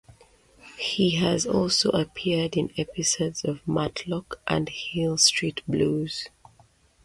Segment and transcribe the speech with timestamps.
[0.79, 6.27] He has also appeared in episodes of "Matlock" and "Hill Street Blues".